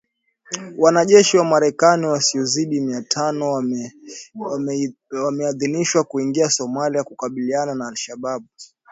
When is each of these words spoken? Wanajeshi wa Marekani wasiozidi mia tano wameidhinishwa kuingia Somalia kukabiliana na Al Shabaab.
Wanajeshi 0.77 1.37
wa 1.37 1.45
Marekani 1.45 2.05
wasiozidi 2.07 2.81
mia 2.81 3.01
tano 3.01 3.61
wameidhinishwa 5.09 6.03
kuingia 6.03 6.49
Somalia 6.49 7.03
kukabiliana 7.03 7.75
na 7.75 7.87
Al 7.87 7.95
Shabaab. 7.95 8.43